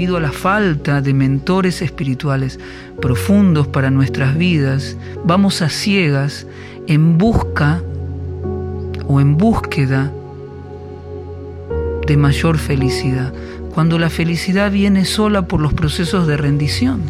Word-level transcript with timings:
debido 0.00 0.16
a 0.16 0.20
la 0.20 0.32
falta 0.32 1.02
de 1.02 1.12
mentores 1.12 1.82
espirituales 1.82 2.58
profundos 3.02 3.66
para 3.66 3.90
nuestras 3.90 4.34
vidas, 4.34 4.96
vamos 5.26 5.60
a 5.60 5.68
ciegas 5.68 6.46
en 6.86 7.18
busca 7.18 7.82
o 9.06 9.20
en 9.20 9.36
búsqueda 9.36 10.10
de 12.06 12.16
mayor 12.16 12.56
felicidad, 12.56 13.34
cuando 13.74 13.98
la 13.98 14.08
felicidad 14.08 14.70
viene 14.70 15.04
sola 15.04 15.42
por 15.46 15.60
los 15.60 15.74
procesos 15.74 16.26
de 16.26 16.38
rendición. 16.38 17.02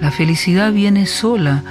La 0.00 0.10
felicidad 0.10 0.72
viene 0.72 1.06
sola 1.06 1.62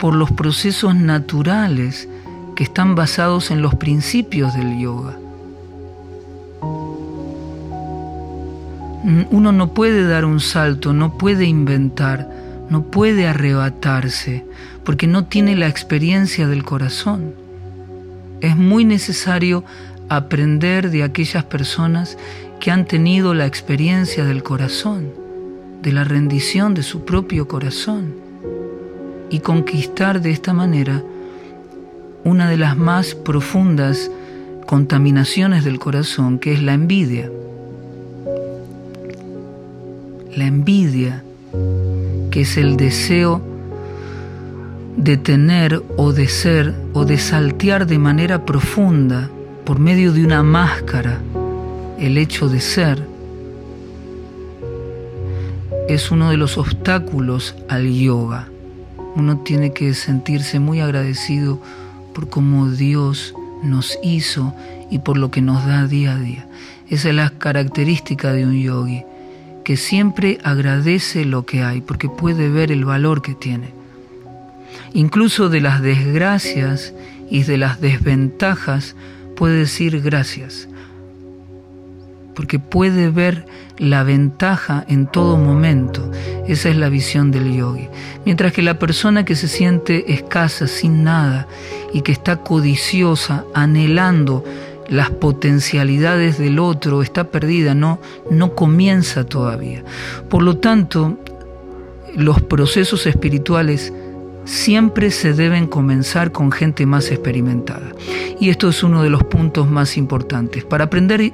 por 0.00 0.16
los 0.16 0.32
procesos 0.32 0.96
naturales 0.96 2.08
que 2.56 2.64
están 2.64 2.96
basados 2.96 3.52
en 3.52 3.62
los 3.62 3.76
principios 3.76 4.52
del 4.52 4.80
yoga. 4.80 5.16
Uno 9.30 9.52
no 9.52 9.72
puede 9.72 10.04
dar 10.04 10.24
un 10.24 10.40
salto, 10.40 10.92
no 10.92 11.16
puede 11.16 11.44
inventar, 11.44 12.28
no 12.68 12.90
puede 12.90 13.28
arrebatarse, 13.28 14.44
porque 14.82 15.06
no 15.06 15.26
tiene 15.26 15.54
la 15.54 15.68
experiencia 15.68 16.48
del 16.48 16.64
corazón. 16.64 17.32
Es 18.40 18.56
muy 18.56 18.84
necesario 18.84 19.62
aprender 20.08 20.90
de 20.90 21.04
aquellas 21.04 21.44
personas 21.44 22.18
que 22.58 22.72
han 22.72 22.84
tenido 22.84 23.32
la 23.32 23.46
experiencia 23.46 24.24
del 24.24 24.42
corazón, 24.42 25.12
de 25.82 25.92
la 25.92 26.02
rendición 26.02 26.74
de 26.74 26.82
su 26.82 27.04
propio 27.04 27.46
corazón, 27.46 28.12
y 29.30 29.38
conquistar 29.38 30.20
de 30.20 30.32
esta 30.32 30.52
manera 30.52 31.00
una 32.24 32.50
de 32.50 32.56
las 32.56 32.76
más 32.76 33.14
profundas 33.14 34.10
contaminaciones 34.66 35.64
del 35.64 35.78
corazón, 35.78 36.40
que 36.40 36.54
es 36.54 36.60
la 36.60 36.74
envidia. 36.74 37.30
La 40.36 40.44
envidia, 40.44 41.24
que 42.30 42.42
es 42.42 42.58
el 42.58 42.76
deseo 42.76 43.40
de 44.98 45.16
tener 45.16 45.82
o 45.96 46.12
de 46.12 46.28
ser 46.28 46.74
o 46.92 47.06
de 47.06 47.16
saltear 47.16 47.86
de 47.86 47.98
manera 47.98 48.44
profunda 48.44 49.30
por 49.64 49.78
medio 49.78 50.12
de 50.12 50.22
una 50.24 50.42
máscara 50.42 51.20
el 51.98 52.18
hecho 52.18 52.50
de 52.50 52.60
ser, 52.60 53.02
es 55.88 56.10
uno 56.10 56.28
de 56.30 56.36
los 56.36 56.58
obstáculos 56.58 57.54
al 57.68 57.90
yoga. 57.90 58.48
Uno 59.14 59.38
tiene 59.38 59.72
que 59.72 59.94
sentirse 59.94 60.58
muy 60.58 60.80
agradecido 60.80 61.62
por 62.12 62.28
cómo 62.28 62.68
Dios 62.68 63.34
nos 63.62 63.98
hizo 64.02 64.52
y 64.90 64.98
por 64.98 65.16
lo 65.16 65.30
que 65.30 65.40
nos 65.40 65.64
da 65.64 65.86
día 65.86 66.12
a 66.12 66.18
día. 66.18 66.46
Esa 66.90 67.08
es 67.08 67.14
la 67.14 67.30
característica 67.30 68.34
de 68.34 68.44
un 68.44 68.60
yogi, 68.60 69.04
que 69.66 69.76
siempre 69.76 70.38
agradece 70.44 71.24
lo 71.24 71.44
que 71.44 71.64
hay 71.64 71.80
porque 71.80 72.08
puede 72.08 72.48
ver 72.48 72.70
el 72.70 72.84
valor 72.84 73.20
que 73.20 73.34
tiene. 73.34 73.70
Incluso 74.92 75.48
de 75.48 75.60
las 75.60 75.82
desgracias 75.82 76.94
y 77.32 77.42
de 77.42 77.56
las 77.56 77.80
desventajas 77.80 78.94
puede 79.34 79.56
decir 79.56 80.00
gracias, 80.02 80.68
porque 82.36 82.60
puede 82.60 83.10
ver 83.10 83.44
la 83.76 84.04
ventaja 84.04 84.84
en 84.86 85.08
todo 85.08 85.36
momento. 85.36 86.12
Esa 86.46 86.68
es 86.68 86.76
la 86.76 86.88
visión 86.88 87.32
del 87.32 87.52
yogi. 87.52 87.88
Mientras 88.24 88.52
que 88.52 88.62
la 88.62 88.78
persona 88.78 89.24
que 89.24 89.34
se 89.34 89.48
siente 89.48 90.12
escasa, 90.14 90.68
sin 90.68 91.02
nada, 91.02 91.48
y 91.92 92.02
que 92.02 92.12
está 92.12 92.36
codiciosa, 92.36 93.44
anhelando 93.52 94.44
las 94.88 95.10
potencialidades 95.10 96.38
del 96.38 96.58
otro, 96.58 97.02
está 97.02 97.24
perdida, 97.24 97.74
no, 97.74 98.00
no 98.30 98.54
comienza 98.54 99.24
todavía. 99.24 99.82
Por 100.28 100.42
lo 100.42 100.58
tanto, 100.58 101.18
los 102.14 102.40
procesos 102.42 103.06
espirituales 103.06 103.92
siempre 104.44 105.10
se 105.10 105.32
deben 105.32 105.66
comenzar 105.66 106.32
con 106.32 106.52
gente 106.52 106.86
más 106.86 107.10
experimentada. 107.10 107.92
Y 108.40 108.48
esto 108.48 108.68
es 108.68 108.82
uno 108.82 109.02
de 109.02 109.10
los 109.10 109.24
puntos 109.24 109.68
más 109.68 109.96
importantes. 109.96 110.64
Para 110.64 110.84
aprender 110.84 111.32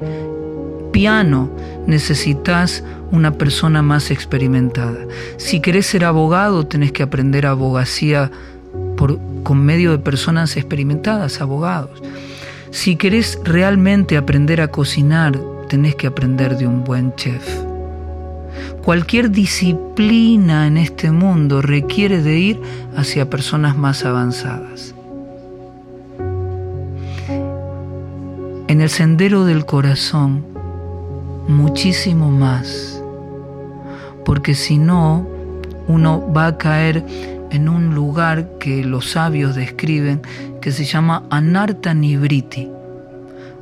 piano 0.93 1.51
necesitas 1.87 2.83
una 3.11 3.33
persona 3.33 3.83
más 3.83 4.11
experimentada. 4.11 5.07
Si 5.37 5.61
querés 5.61 5.87
ser 5.87 6.05
abogado, 6.05 6.67
tenés 6.67 6.93
que 6.93 7.03
aprender 7.03 7.47
abogacía 7.47 8.31
con 9.43 9.65
medio 9.65 9.91
de 9.91 9.99
personas 9.99 10.57
experimentadas, 10.57 11.41
abogados. 11.41 12.03
Si 12.73 12.97
querés 12.97 13.39
realmente 13.45 14.17
aprender 14.17 14.63
a 14.63 14.69
cocinar, 14.69 15.39
tenés 15.69 15.95
que 15.95 16.07
aprender 16.07 16.57
de 16.57 16.67
un 16.67 16.85
buen 16.85 17.15
chef. 17.17 17.47
Cualquier 18.83 19.31
disciplina 19.31 20.67
en 20.67 20.79
este 20.79 21.11
mundo 21.11 21.61
requiere 21.61 22.23
de 22.23 22.39
ir 22.39 22.61
hacia 22.97 23.29
personas 23.29 23.77
más 23.77 24.07
avanzadas. 24.07 24.95
En 28.69 28.81
el 28.81 28.89
sendero 28.89 29.45
del 29.45 29.67
corazón, 29.67 30.43
muchísimo 31.49 32.31
más, 32.31 33.03
porque 34.25 34.55
si 34.55 34.79
no, 34.79 35.29
uno 35.89 36.25
va 36.35 36.47
a 36.47 36.57
caer 36.57 37.05
en 37.51 37.69
un 37.69 37.95
lugar 37.95 38.57
que 38.59 38.83
los 38.83 39.11
sabios 39.11 39.55
describen 39.55 40.23
que 40.63 40.73
se 40.73 40.85
llama 40.85 41.25
Anarta 41.29 41.93
Nibriti. 41.93 42.71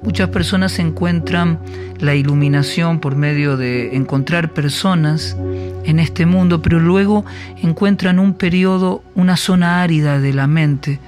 Muchas 0.03 0.29
personas 0.29 0.79
encuentran 0.79 1.59
la 1.99 2.15
iluminación 2.15 3.01
por 3.01 3.17
medio 3.17 3.57
de 3.57 3.97
encontrar 3.97 4.53
personas 4.53 5.37
en 5.85 5.99
este 5.99 6.27
mundo, 6.27 6.63
pero 6.63 6.79
luego 6.79 7.25
encuentran 7.63 8.19
un 8.19 8.35
periodo, 8.35 9.03
una 9.15 9.37
zona 9.37 9.83
árida 9.83 10.21
de 10.21 10.33
la 10.33 10.47
mente, 10.47 11.01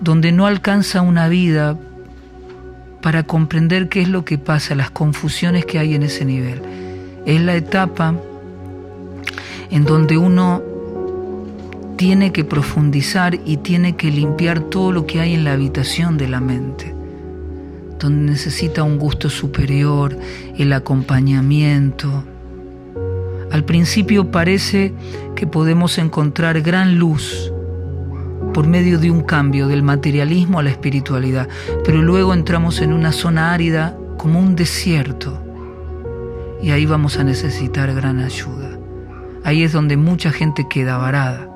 donde 0.00 0.30
no 0.30 0.46
alcanza 0.46 1.02
una 1.02 1.28
vida 1.28 1.76
para 3.02 3.24
comprender 3.24 3.88
qué 3.88 4.02
es 4.02 4.08
lo 4.08 4.24
que 4.24 4.38
pasa, 4.38 4.74
las 4.74 4.90
confusiones 4.90 5.64
que 5.64 5.78
hay 5.78 5.94
en 5.94 6.02
ese 6.02 6.24
nivel. 6.24 6.62
Es 7.26 7.40
la 7.40 7.56
etapa 7.56 8.14
en 9.70 9.84
donde 9.84 10.16
uno 10.16 10.62
tiene 12.00 12.32
que 12.32 12.44
profundizar 12.44 13.38
y 13.44 13.58
tiene 13.58 13.94
que 13.94 14.10
limpiar 14.10 14.60
todo 14.60 14.90
lo 14.90 15.04
que 15.04 15.20
hay 15.20 15.34
en 15.34 15.44
la 15.44 15.52
habitación 15.52 16.16
de 16.16 16.28
la 16.28 16.40
mente, 16.40 16.94
donde 17.98 18.32
necesita 18.32 18.82
un 18.82 18.96
gusto 18.96 19.28
superior, 19.28 20.16
el 20.56 20.72
acompañamiento. 20.72 22.24
Al 23.50 23.66
principio 23.66 24.30
parece 24.30 24.94
que 25.36 25.46
podemos 25.46 25.98
encontrar 25.98 26.62
gran 26.62 26.98
luz, 26.98 27.52
por 28.54 28.66
medio 28.66 28.98
de 28.98 29.10
un 29.10 29.20
cambio 29.20 29.68
del 29.68 29.82
materialismo 29.82 30.58
a 30.58 30.62
la 30.62 30.70
espiritualidad, 30.70 31.50
pero 31.84 32.00
luego 32.00 32.32
entramos 32.32 32.80
en 32.80 32.94
una 32.94 33.12
zona 33.12 33.52
árida 33.52 33.94
como 34.16 34.40
un 34.40 34.56
desierto 34.56 35.38
y 36.62 36.70
ahí 36.70 36.86
vamos 36.86 37.18
a 37.18 37.24
necesitar 37.24 37.94
gran 37.94 38.20
ayuda. 38.20 38.78
Ahí 39.44 39.64
es 39.64 39.72
donde 39.72 39.98
mucha 39.98 40.32
gente 40.32 40.66
queda 40.66 40.96
varada. 40.96 41.50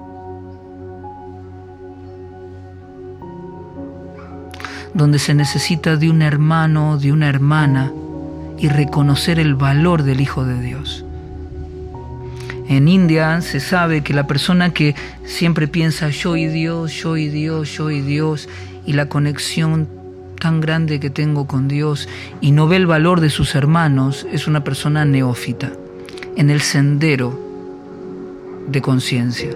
Donde 4.95 5.19
se 5.19 5.35
necesita 5.35 5.97
de 5.97 6.09
un 6.09 6.23
hermano, 6.23 6.99
de 6.99 7.13
una 7.13 7.29
hermana 7.29 7.93
y 8.59 8.69
reconocer 8.69 9.39
el 9.39 9.55
valor 9.55 10.05
del 10.05 10.21
Hijo 10.21 10.45
de 10.45 10.61
Dios. 10.63 11.05
En 12.69 12.89
India 12.89 13.41
se 13.43 13.61
sabe 13.61 14.03
que 14.03 14.15
la 14.15 14.27
persona 14.27 14.71
que 14.71 14.95
siempre 15.25 15.69
piensa 15.69 16.09
yo 16.09 16.37
y 16.37 16.47
Dios, 16.47 16.93
yo 16.93 17.17
y 17.17 17.29
Dios, 17.29 17.71
yo 17.77 17.91
y 17.91 18.01
Dios, 18.01 18.49
y 18.87 18.95
la 18.95 19.09
conexión 19.09 19.87
tan 20.41 20.61
grande 20.61 21.01
que 21.01 21.11
tengo 21.11 21.47
con 21.47 21.69
Dios 21.69 22.09
y 22.41 22.53
no 22.53 22.69
ve 22.69 22.77
el 22.77 22.87
valor 22.87 23.21
de 23.21 23.31
sus 23.31 23.55
hermanos, 23.55 24.27
es 24.33 24.47
una 24.47 24.65
persona 24.65 25.05
neófita, 25.05 25.73
en 26.37 26.51
el 26.51 26.61
sendero 26.61 27.39
de 28.67 28.81
conciencia. 28.81 29.51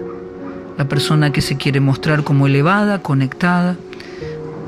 La 0.77 0.87
persona 0.87 1.31
que 1.31 1.41
se 1.41 1.57
quiere 1.57 1.79
mostrar 1.79 2.23
como 2.23 2.47
elevada, 2.47 3.01
conectada, 3.01 3.75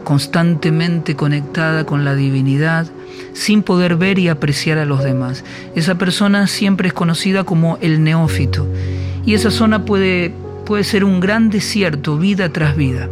constantemente 0.03 1.15
conectada 1.15 1.85
con 1.85 2.05
la 2.05 2.15
divinidad, 2.15 2.87
sin 3.33 3.63
poder 3.63 3.95
ver 3.95 4.19
y 4.19 4.27
apreciar 4.27 4.77
a 4.77 4.85
los 4.85 5.03
demás. 5.03 5.43
Esa 5.75 5.95
persona 5.95 6.47
siempre 6.47 6.89
es 6.89 6.93
conocida 6.93 7.43
como 7.43 7.77
el 7.81 8.03
neófito 8.03 8.67
y 9.25 9.33
esa 9.33 9.51
zona 9.51 9.85
puede, 9.85 10.33
puede 10.65 10.83
ser 10.83 11.03
un 11.03 11.19
gran 11.19 11.49
desierto 11.49 12.17
vida 12.17 12.49
tras 12.49 12.75
vida. 12.75 13.09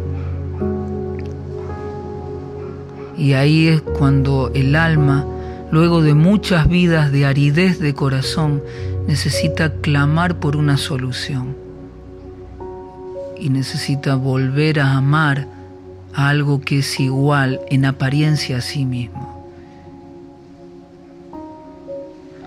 Y 3.16 3.34
ahí 3.34 3.68
es 3.68 3.82
cuando 3.82 4.50
el 4.54 4.74
alma, 4.74 5.26
luego 5.70 6.02
de 6.02 6.14
muchas 6.14 6.68
vidas 6.68 7.12
de 7.12 7.26
aridez 7.26 7.78
de 7.78 7.94
corazón, 7.94 8.62
necesita 9.06 9.74
clamar 9.74 10.40
por 10.40 10.56
una 10.56 10.76
solución. 10.76 11.54
Y 13.38 13.50
necesita 13.50 14.16
volver 14.16 14.80
a 14.80 14.96
amar 14.96 15.46
a 16.14 16.28
algo 16.28 16.60
que 16.60 16.78
es 16.80 17.00
igual 17.00 17.60
en 17.70 17.84
apariencia 17.84 18.58
a 18.58 18.60
sí 18.60 18.84
mismo. 18.84 19.40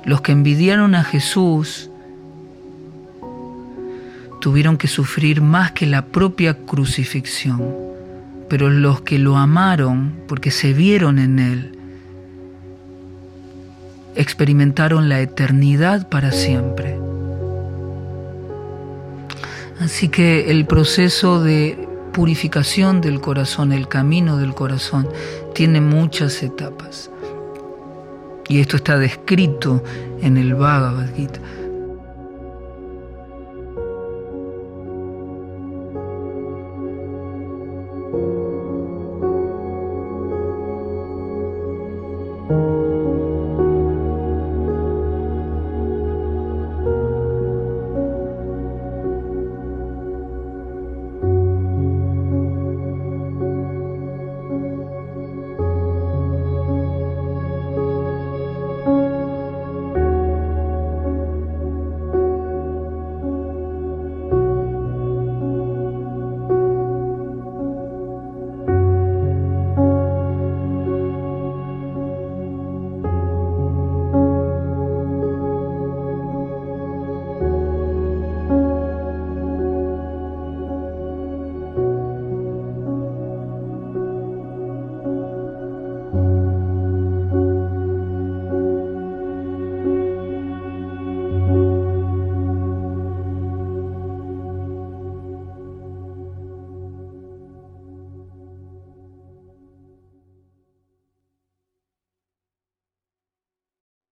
Los 0.06 0.21
que 0.21 0.33
envidiaron 0.33 0.95
a 0.95 1.04
Jesús 1.04 1.89
tuvieron 4.42 4.77
que 4.77 4.89
sufrir 4.89 5.42
más 5.42 5.71
que 5.71 5.86
la 5.86 6.06
propia 6.06 6.65
crucifixión, 6.65 7.63
pero 8.50 8.69
los 8.69 9.01
que 9.01 9.18
lo 9.18 9.38
amaron 9.38 10.13
porque 10.27 10.51
se 10.51 10.74
vieron 10.74 11.19
en 11.19 11.39
Él, 11.39 11.77
experimentaron 14.15 15.07
la 15.07 15.21
eternidad 15.21 16.10
para 16.10 16.31
siempre. 16.31 17.00
Así 19.80 20.10
que 20.10 20.51
el 20.51 20.65
proceso 20.65 21.42
de 21.42 21.93
purificación 22.13 23.01
del 23.01 23.19
corazón, 23.19 23.74
el 23.74 23.88
camino 23.89 24.38
del 24.38 24.54
corazón, 24.54 25.10
tiene 25.54 25.81
muchas 25.81 26.42
etapas. 26.44 27.10
Y 28.48 28.60
esto 28.60 28.77
está 28.77 28.98
descrito 28.98 29.83
en 30.21 30.38
el 30.38 30.56
Bhagavad 30.56 31.13
Gita. 31.15 31.39